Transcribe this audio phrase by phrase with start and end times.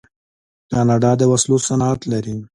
[0.71, 2.37] کاناډا د وسلو صنعت لري.